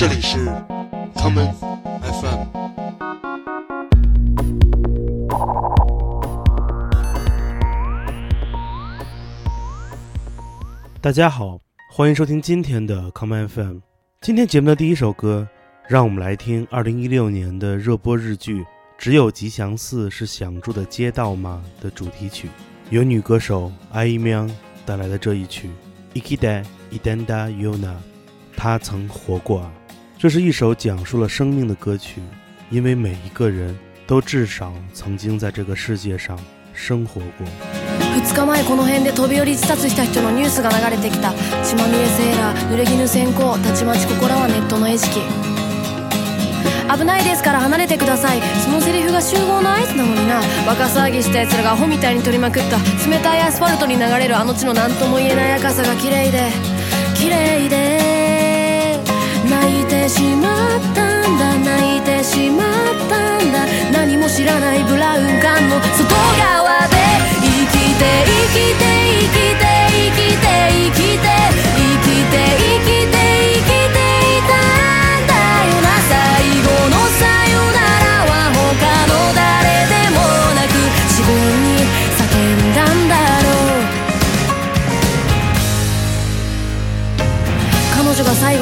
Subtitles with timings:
[0.00, 0.38] 这里是
[1.14, 1.52] common
[2.00, 2.46] FM。
[11.02, 11.60] 大家好，
[11.92, 13.80] 欢迎收听今天的 common FM。
[14.22, 15.46] 今天节目的第一首歌，
[15.86, 18.62] 让我们来听2016年的热播日剧
[18.96, 22.48] 《只有吉祥寺是想住的街道吗》的主题曲，
[22.88, 24.48] 由女歌手阿依喵
[24.86, 25.68] 带来的这一曲
[26.18, 27.76] 《Ikida Idanda Yuna》，
[28.56, 29.70] 她曾活过啊。
[30.22, 32.20] 这是一首讲述了生命的歌曲，
[32.68, 33.74] 因为每一个人
[34.06, 36.38] 都至少曾经在这个世界上
[36.74, 37.46] 生活过。
[38.14, 41.32] 2日前この辺で飛び降り自殺した人のニュースが流れてきた
[41.64, 45.20] 血まみれセーラー濡れ衣先行たちまちここらはネットの餌食
[46.98, 52.76] 危ないですから離れてくださいそのセリフが集合の合図なのになバカ騒ぎした奴らがアホみたいに取りまくった
[53.08, 56.50] 冷たいアスファルトに流れるあの地の何とも言えない赤さが綺麗で
[57.16, 58.09] 綺麗で
[59.60, 62.64] 泣いてしまったんだ泣いてしまっ
[63.10, 63.66] たんだ。
[63.92, 66.96] 何も知らないブラウン管の外側で
[67.42, 71.28] 生きて生きて生きて生きて生きて生きて
[71.76, 72.69] 生きて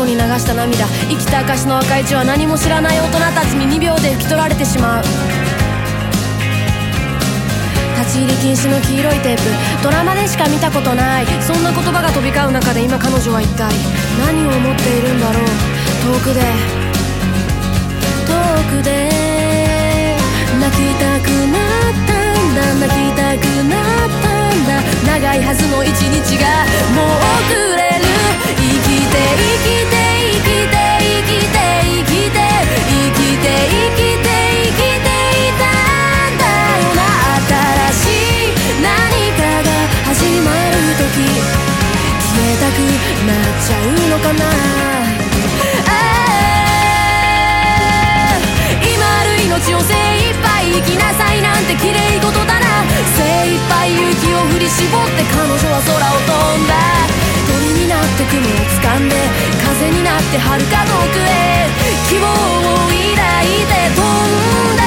[0.09, 0.87] に流した涙。
[1.11, 5.05] 生きた証の赤い血は何も知らない大人たちに2秒で拭き取られてしまう。
[8.01, 9.43] 立ち入り禁止の黄色いテープ。
[9.85, 11.27] ドラマでしか見たことない。
[11.45, 13.69] そんな言葉が飛び交う中で今彼女は一体
[14.25, 15.45] 何を思っているんだろう。
[16.09, 16.41] 遠くで。
[18.25, 18.33] 遠
[18.73, 19.13] くで。
[20.57, 21.61] 泣きたくな
[21.93, 22.65] ったんだ。
[22.81, 24.81] 泣きたくなったんだ。
[25.05, 26.65] 長いはずの一日が
[26.97, 27.18] もう
[51.69, 52.67] て綺麗事だな。
[53.15, 53.21] 精
[53.53, 56.73] 一杯勇気を振り絞って彼女は空を飛んだ。
[57.47, 59.15] 鳥になって雲を掴んで
[59.63, 61.69] 風になって遥か遠くへ。
[62.09, 64.83] 希望を抱いて飛んだ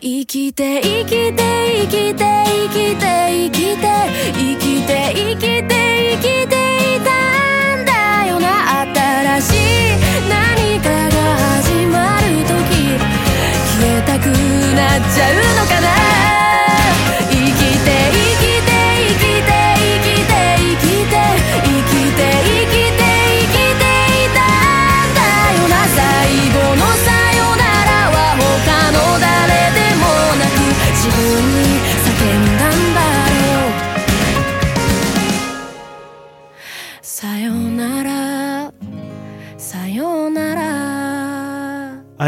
[0.00, 1.42] 生きて生きて
[1.82, 3.86] 生きて生きて生きて
[4.34, 5.72] 生きて生きて
[6.14, 6.51] 生きて。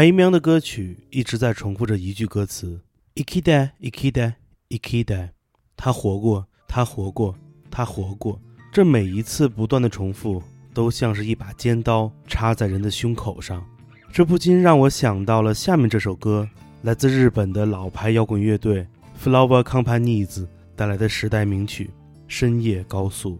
[0.05, 2.79] ら阿依喵的歌曲一直在重复着一句歌词
[3.15, 4.33] ：“ikida ikida
[4.69, 5.29] ikida。”
[5.75, 7.35] 他活过，他活过，
[7.71, 8.39] 他活过。
[8.71, 10.43] 这每一次不断的重复，
[10.75, 13.65] 都像是一把尖刀插在人的胸口上。
[14.13, 16.47] 这不禁让我想到了下面这首歌，
[16.83, 18.85] 来自日本的老牌摇滚乐队
[19.19, 20.45] Flower Companies
[20.75, 21.85] 带来的时代名曲
[22.27, 23.31] 《深夜高速》。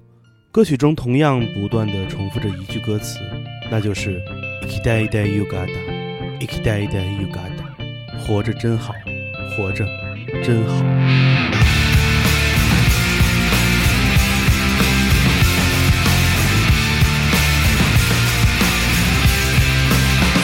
[0.51, 3.19] 歌曲中同样不断的重复着一句歌词，
[3.69, 4.19] 那就是
[4.63, 5.94] “ikida ida yugada”。
[6.39, 7.65] 生きたいでよかった。
[8.25, 8.93] 活着真好，
[9.57, 9.85] 活着
[10.43, 10.69] 真好。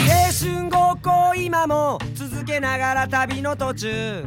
[0.08, 4.26] 青春高校今も続けながら旅の途中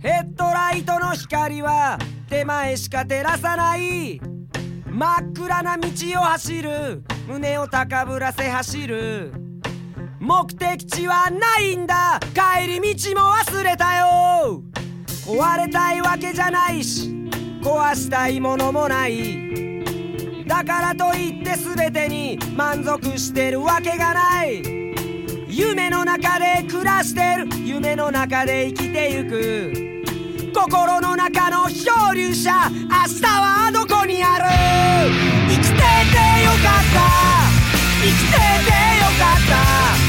[0.00, 4.20] ヘッドライトの光は手前しか照らさない
[4.86, 9.32] 真っ暗な道を走る胸を高ぶらせ走る
[10.20, 12.18] 目的地はないんだ。
[12.34, 14.62] 帰り道も忘れたよ。
[15.24, 17.30] 壊れたいわけじゃないし
[17.62, 19.84] 壊したいものもない。
[20.46, 24.62] だからといって全てに満足してるわけがない。
[25.46, 27.48] 夢の中で暮らしてる。
[27.64, 30.52] 夢の中で生きてゆく。
[30.54, 32.76] 心の中の漂流者明
[33.14, 34.44] 日はどこにある？
[35.48, 35.86] 生きててよか
[36.56, 36.98] った。
[38.00, 40.07] 生きててよかった。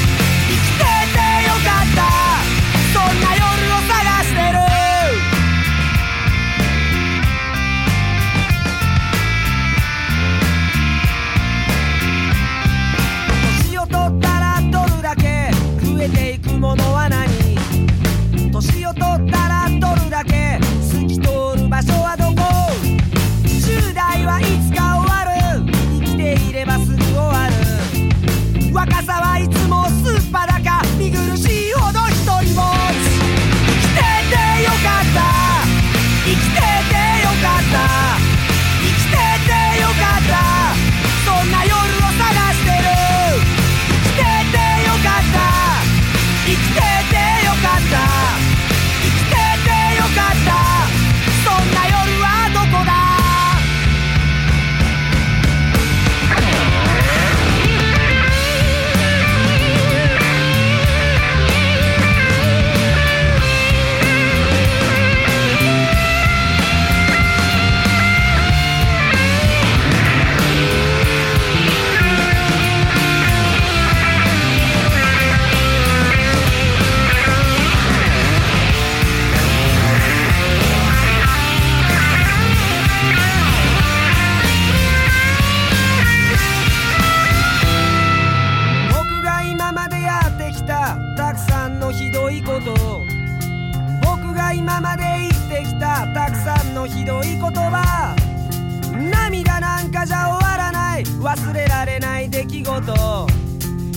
[101.40, 103.28] 忘れられない出来事。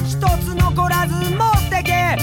[0.04, 2.21] 一つ残らず持ってけ。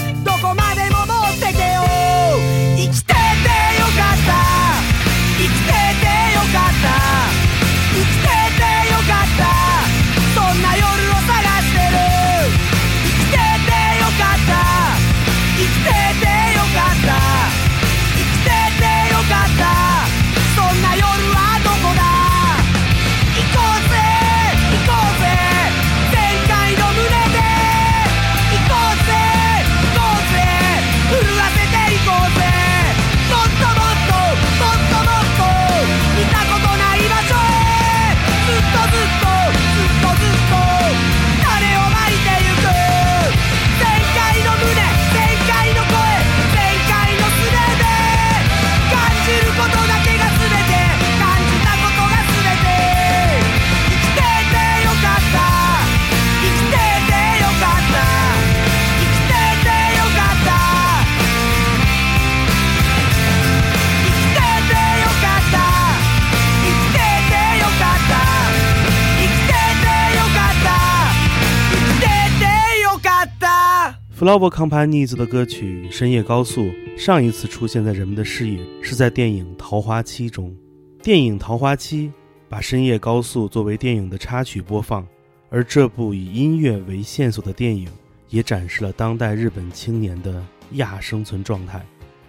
[74.20, 80.54] flower companies 的歌曲深夜高速上一次出现在人们的视野，是在电影桃花期中。
[81.02, 82.12] 电影桃花期
[82.46, 85.06] 把深夜高速作为电影的插曲播放，
[85.48, 87.88] 而这部以音乐为线索的电影
[88.28, 91.82] 也展示了当代日本青年的亚生存状态。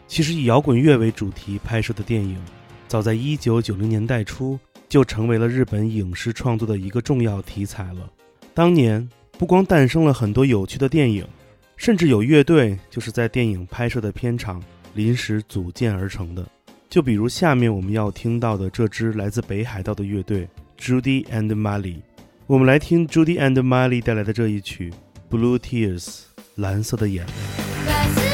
[0.07, 2.37] 其实以摇滚乐为主题拍摄的电影
[2.87, 4.57] 早在1990年代初
[4.87, 8.09] 就成为了日本影视创作的一个重要题材了。
[8.53, 9.05] 当年
[9.37, 11.27] 不光诞生了很多有趣的电影。
[11.81, 14.61] 甚至有乐队就是在电影拍摄的片场
[14.93, 16.47] 临时组建而成的。
[16.87, 20.47] 就比如下面我们要听到的这支来自北海道的乐队
[20.77, 22.01] Judy and Molly，
[22.45, 24.93] 我们来听 Judy and Molly 带来的这一曲
[25.35, 26.03] 《Blue Tears》
[26.53, 28.30] 蓝色的眼泪。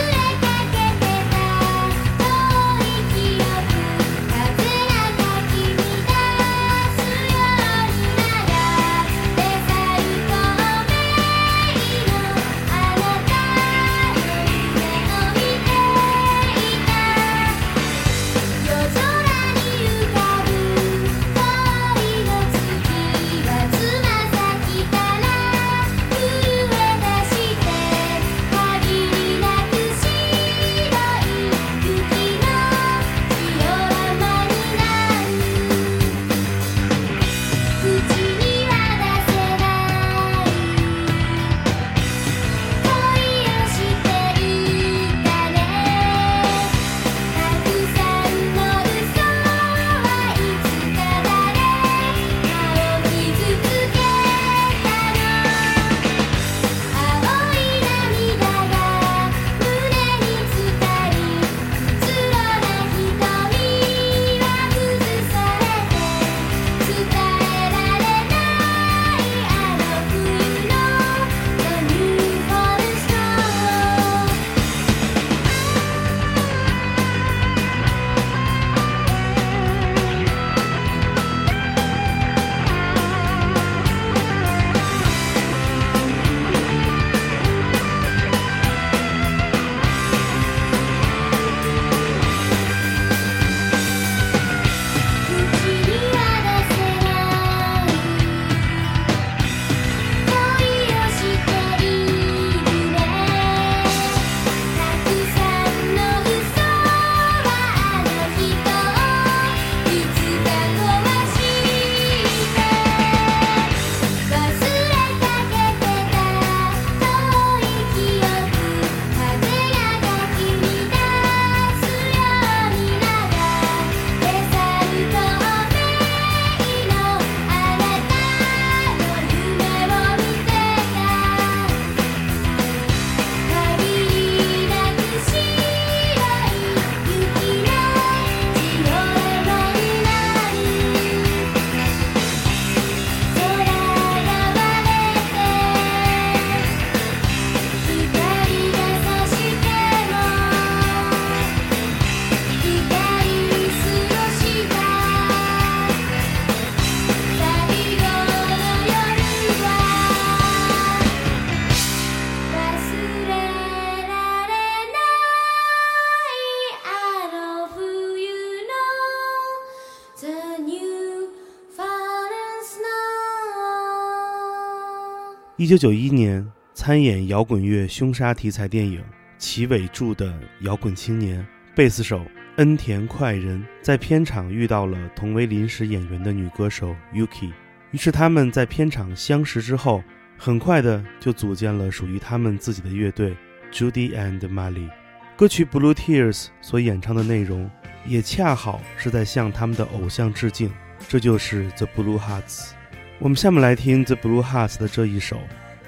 [175.59, 178.99] 一九九一年参演摇滚乐凶杀题材电影
[179.39, 181.43] 《齐尾柱》的摇滚青年
[181.75, 182.23] 贝斯手
[182.57, 187.51] 恩田快人，在片场遇到了同为临时演员的女歌手 Yuki，
[187.89, 190.03] 于是他们在片场相识之后，
[190.37, 193.35] 很快的就组建了属于他们自己的乐队
[193.71, 194.87] Judy and Molly。
[195.35, 197.67] 歌曲《Blue Tears》所演唱的内容，
[198.05, 200.69] 也恰好是在向他们的偶像致敬，
[201.07, 202.76] 这就是 The Blue Hearts。
[203.19, 205.37] 我们下面来听 The Blue Hearts 的这一首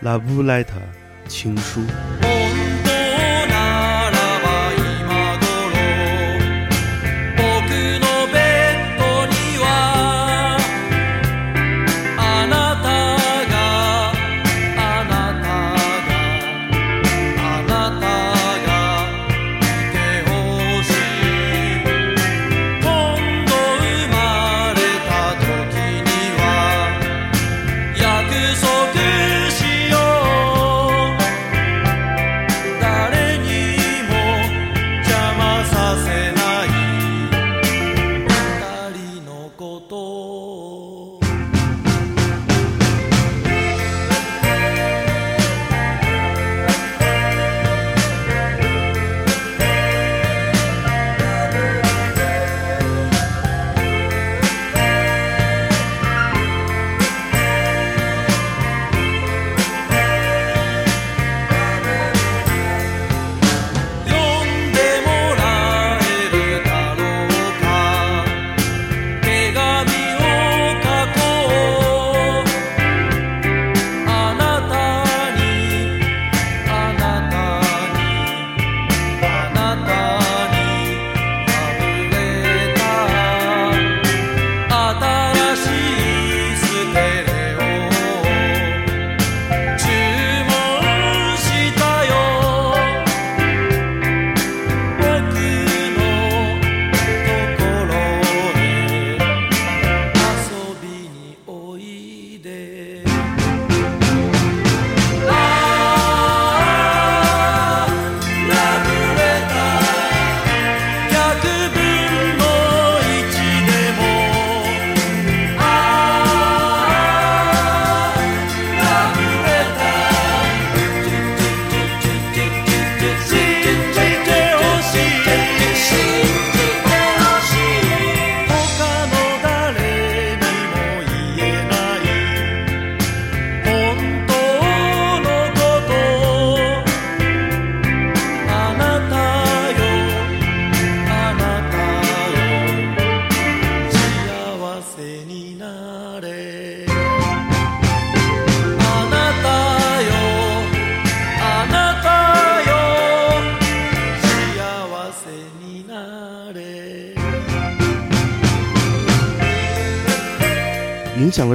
[0.06, 0.66] 《Love Letter》
[1.28, 1.82] 情书。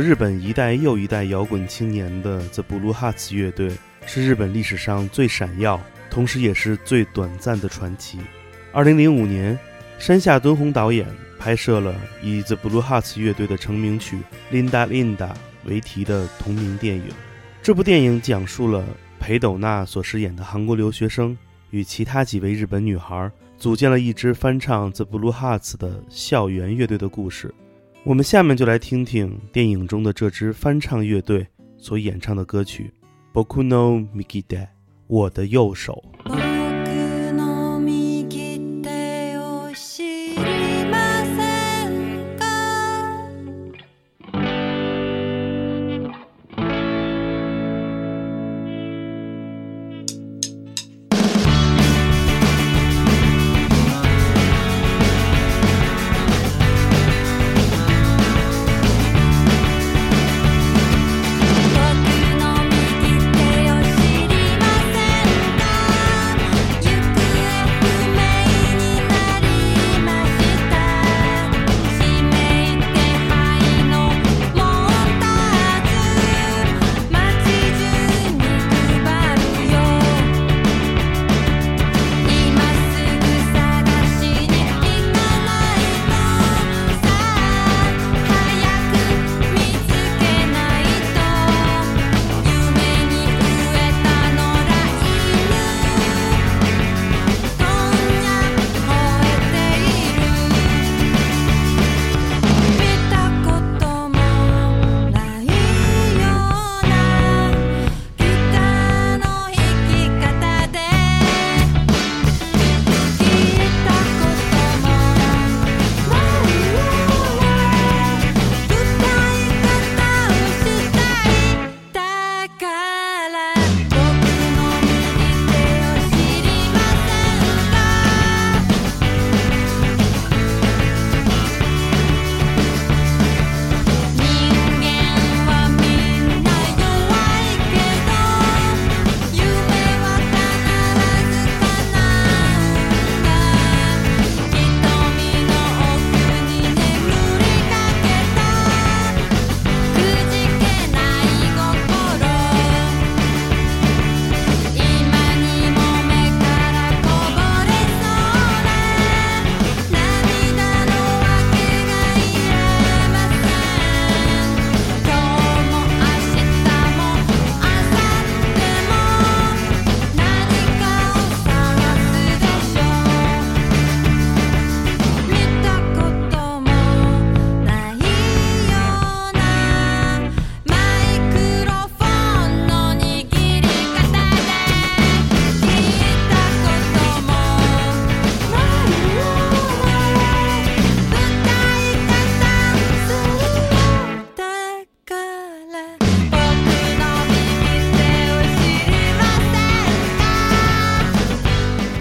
[0.04, 3.73] 日本一代又一代摇滚青年的 The Blue Hearts 乐队，
[4.04, 5.80] 是日本历史上最闪耀，
[6.11, 8.18] 同时也是最短暂的传奇。
[8.70, 9.58] 二零零五年，
[9.99, 11.06] 山下敦弘导演
[11.38, 14.18] 拍摄了以 The Blue Hearts 乐队的成名曲
[14.54, 15.28] 《Linda Linda》
[15.64, 17.08] 为题的同名电影。
[17.62, 18.84] 这部电影讲述了
[19.18, 21.34] 裴斗娜所饰演的韩国留学生
[21.70, 27.54] 与其他几位日本女孩组建了一支翻唱 The Blue Hearts 的校园乐队的故事。
[28.04, 31.46] 我们下面就来听听电影中的这支翻唱乐队
[31.78, 32.92] 所演唱的歌曲
[33.34, 34.42] 《Boku no Migide》，
[35.06, 36.04] 我的右手。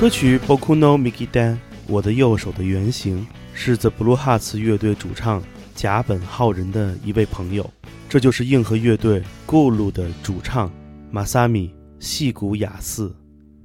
[0.03, 1.53] 歌曲《Boku no Miki Dan》
[1.87, 5.41] 我的右手的原型是 The Blue Hearts 乐队主唱
[5.75, 7.71] 甲本浩人的一位朋友，
[8.09, 10.69] 这就是硬核乐队 Gulu 的主唱
[11.09, 13.13] Masami 细谷雅嗣。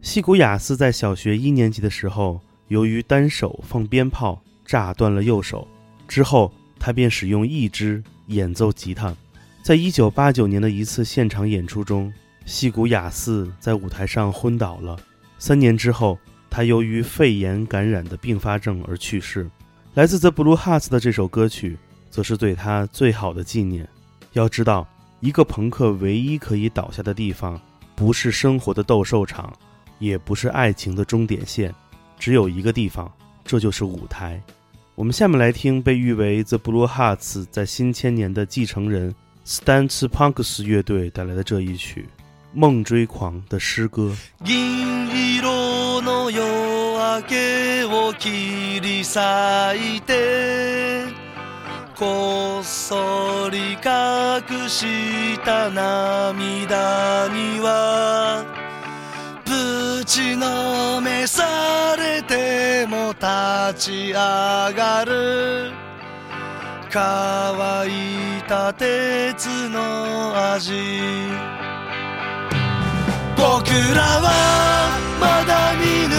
[0.00, 5.66] 细谷雅嗣在小学一年级的时候，由于单手放鞭炮炸断了右手，
[6.06, 9.12] 之后他便使用一只演奏吉他。
[9.64, 12.12] 在一九八九年的一次现场演出中，
[12.46, 14.96] 细谷雅嗣在舞台上昏倒了。
[15.38, 16.18] 三年之后，
[16.50, 19.48] 他由于肺炎感染的并发症而去世。
[19.94, 21.78] 来自 The Blue Hearts 的这首歌曲，
[22.10, 23.88] 则是对他最好的纪念。
[24.32, 24.86] 要知道，
[25.20, 27.60] 一个朋克唯一可以倒下的地方，
[27.94, 29.52] 不是生活的斗兽场，
[29.98, 31.74] 也不是爱情的终点线，
[32.18, 33.10] 只有一个地方，
[33.44, 34.40] 这就是舞台。
[34.94, 39.14] 我们下面来听被誉为 The Blue Hearts 在新千年的继承人
[39.46, 42.08] Stance Punks 乐队带来的这一曲
[42.52, 44.10] 《梦追狂》的诗歌。
[44.42, 49.18] 銀色の夜明けを切り裂
[49.76, 51.04] いて
[51.96, 58.44] こっそり隠した涙には
[59.44, 65.72] ぶちのめされても立ち上がる
[66.90, 71.57] 乾いた鉄の味
[73.38, 76.16] 僕らはまだ見ぬ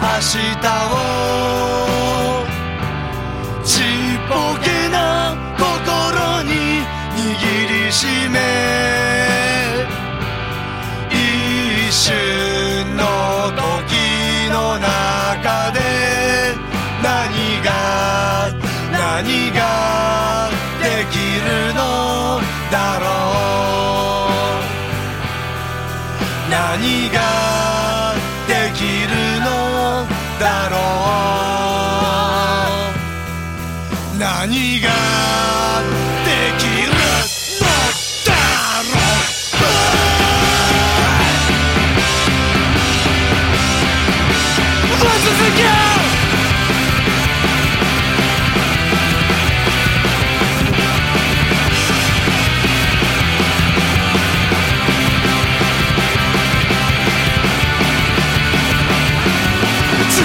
[0.00, 0.66] 明日
[1.58, 1.61] を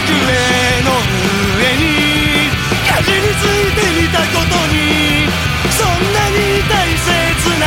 [0.06, 0.92] 机の
[1.58, 2.50] 上に
[2.88, 5.28] かじりついてみたことに
[5.72, 7.06] そんなに大切
[7.60, 7.66] な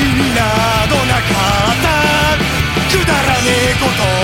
[0.00, 1.24] 意味などなか
[1.72, 1.86] った
[2.98, 3.86] くだらねえこ
[4.18, 4.23] と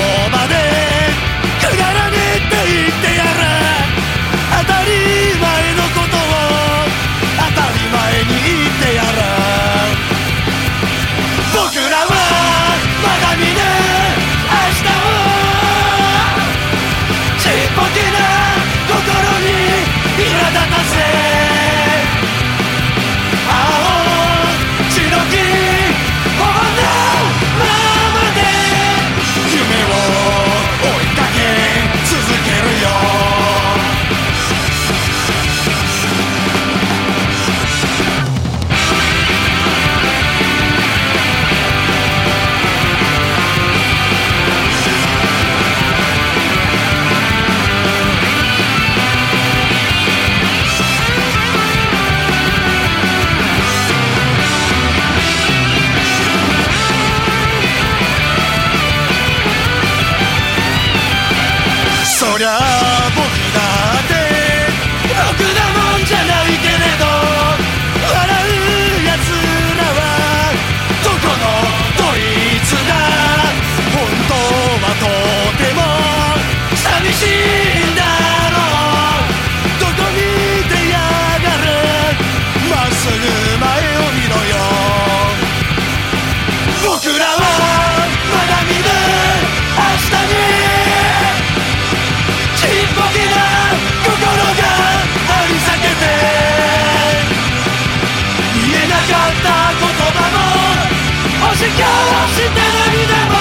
[101.80, 103.40] し交わした涙も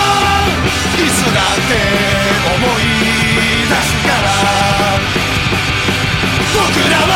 [0.96, 1.76] いつだって
[2.56, 2.88] 思い
[3.68, 4.28] 出すから
[6.54, 7.14] 僕らは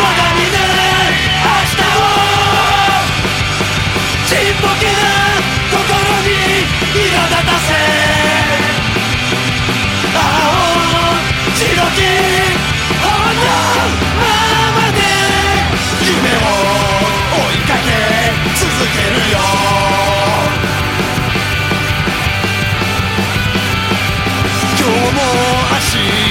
[0.00, 2.08] まだ見ぬ明日を
[4.26, 5.04] ちっぽけな
[5.70, 5.78] 心
[6.24, 6.28] に
[6.92, 7.70] 苛立たせ
[10.14, 10.20] 青
[11.54, 12.00] 白き
[13.02, 13.44] 炎の
[14.16, 14.24] ま
[14.76, 14.98] まで
[16.02, 16.48] 夢を
[17.30, 17.88] 追いかけ
[18.56, 20.09] 続けるよ。
[24.80, 25.20] 今日も
[25.72, 26.29] 明日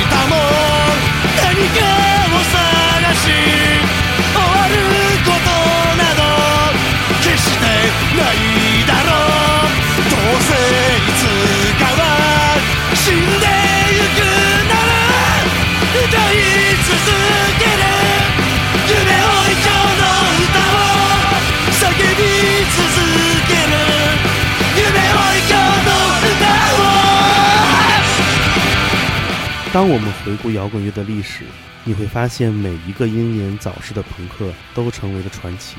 [29.71, 31.43] 当我们回顾摇滚乐的历史，
[31.83, 35.75] 你会发现每一个英年早逝的朋克都成为了传奇，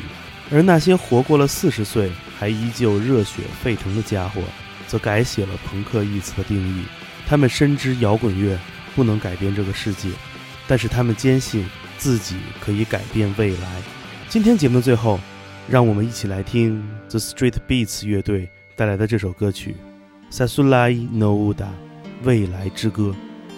[0.48, 4.42] 而那些活过了四十岁还依旧热血沸腾的家伙，
[4.86, 6.84] 则改写了朋克一词的定义。
[7.26, 8.56] 他们深知摇滚乐
[8.94, 10.08] 不能改变这个世界，
[10.68, 11.66] 但是他们坚信
[11.98, 13.82] 自己可以改变未来。
[14.28, 15.18] 今天节目的最后，
[15.68, 19.74] 让我们一起来听 The Street Beats 乐队带来的这首歌曲
[20.32, 21.64] 《Sasulai No Uda》
[22.22, 23.12] 未来之歌。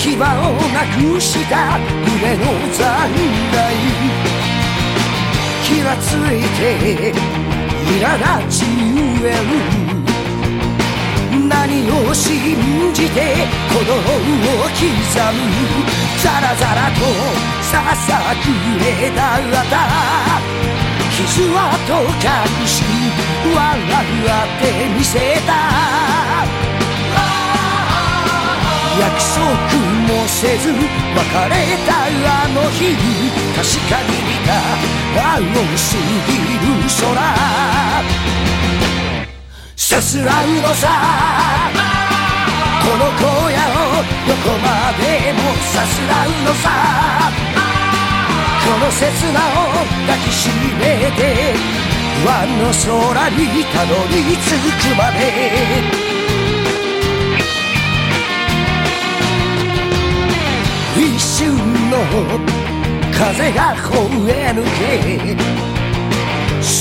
[0.00, 0.32] 行き場を
[0.72, 3.12] なくした夢の残
[3.52, 3.76] 骸。
[5.62, 7.12] 気がついて
[7.84, 8.00] 苛
[8.48, 9.52] 立ちゆえる。
[11.46, 11.52] 何
[11.90, 12.32] を信
[12.94, 14.00] じて鼓動を
[14.72, 14.80] 刻
[15.34, 15.38] む。
[16.22, 17.04] ザラザラと
[17.60, 18.08] ささ
[18.40, 18.48] く
[18.82, 19.74] れだった。
[21.10, 22.72] 傷跡隠し
[23.54, 24.64] 笑って
[24.96, 26.59] みせた。
[28.98, 29.42] 約束
[30.08, 31.54] もせず別れ
[31.86, 32.96] たあの日
[33.54, 34.50] 確かに見た
[35.36, 36.02] 青すぎ
[36.58, 37.12] る空
[39.76, 40.88] さすらうのさ
[42.82, 44.66] この荒野をどこま
[44.98, 46.66] でもさすらうのさ
[48.64, 50.48] この刹那を抱きし
[50.78, 51.54] めて
[52.26, 54.48] あの空にたどり着
[54.82, 56.19] くまで
[63.12, 63.90] 風が吠
[64.30, 65.36] え抜け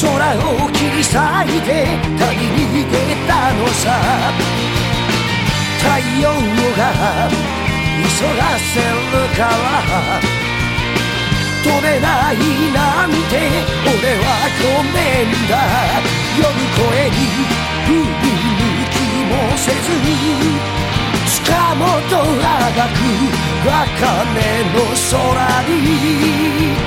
[0.02, 1.18] 空を切り裂い
[1.62, 1.68] て
[2.18, 2.94] 旅に出
[3.28, 3.84] たのさ。
[5.80, 5.86] 太
[6.22, 6.82] 陽が
[8.00, 8.04] 急
[8.38, 8.84] がせる
[9.36, 9.50] から
[11.64, 12.36] 飛べない
[12.74, 13.34] なんて
[13.86, 14.26] 俺は
[14.62, 15.52] ごめんだ。
[16.38, 16.42] 夜
[16.76, 16.80] 声
[17.10, 17.16] に
[17.86, 18.96] 振り向き
[19.28, 20.79] もせずに。
[21.50, 23.02] 塚本あがく
[23.66, 23.74] 茜
[24.70, 25.18] の空
[25.66, 26.78] に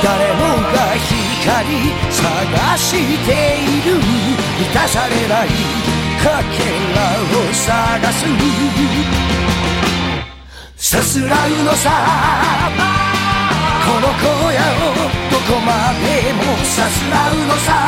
[0.00, 1.66] 誰もが光
[2.08, 2.86] 探し
[3.26, 3.98] ている。
[3.98, 5.46] 満たされない。
[6.22, 6.24] か
[6.54, 6.62] け
[6.94, 6.98] ら
[7.38, 7.66] を探
[8.12, 8.16] す。
[10.76, 11.28] さすらう
[11.64, 11.90] のさ
[13.84, 14.94] この荒野を
[15.30, 17.87] どこまでもさすらうのさ。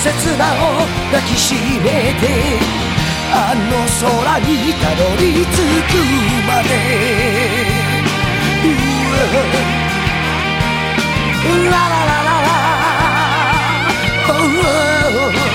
[0.00, 0.80] この刹那を
[1.12, 2.24] 抱きしめて
[3.32, 5.92] あの空にたどり着く
[6.46, 6.68] まで。
[11.42, 12.48] うわラララララ
[14.28, 15.49] おうラ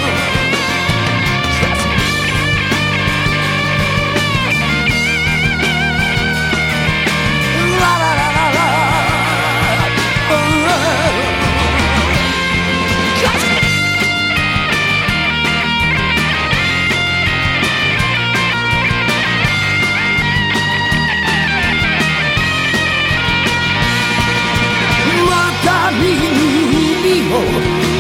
[27.26, 27.42] 海を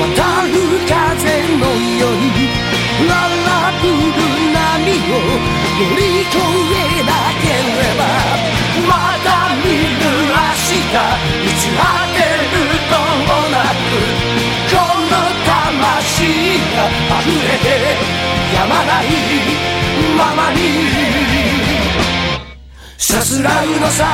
[0.01, 0.55] 渡る
[0.87, 1.25] 風
[1.57, 1.65] の
[1.97, 2.05] よ。
[2.05, 2.25] うに
[3.09, 3.89] ララブる
[4.53, 7.11] 波を乗り越えな
[7.41, 8.01] ければ
[8.87, 8.91] ま
[9.23, 9.27] だ
[9.63, 11.81] 見ぬ明日いつ果
[12.13, 12.17] て
[12.51, 12.57] る
[12.89, 12.93] と
[13.25, 13.99] もなく
[14.69, 15.13] この
[15.45, 16.15] 魂
[16.75, 16.77] が
[17.19, 17.65] 溢れて
[18.53, 19.05] やまない
[20.17, 20.57] ままに
[22.97, 24.05] さすらうのさ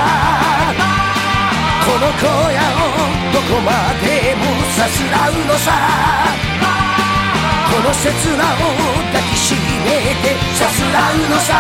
[1.86, 3.02] この荒野を
[3.34, 3.71] どこま
[4.02, 4.51] でも
[4.82, 5.70] さすらうのさ。
[7.70, 8.65] この刹那を
[9.13, 9.54] 抱きし
[9.86, 11.54] めてさすらうのさ。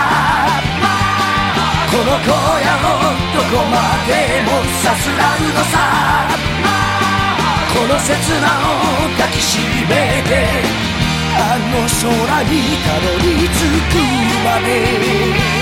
[1.91, 2.33] この小
[2.65, 2.97] 屋を
[3.37, 3.77] どこま
[4.09, 5.77] でもさすらうのさ。
[7.75, 8.09] この刹
[8.41, 10.33] 那を抱きしめて
[11.37, 14.01] あの空にたどり着く
[14.43, 15.61] まで。